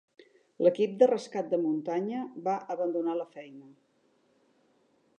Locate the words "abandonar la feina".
2.77-3.73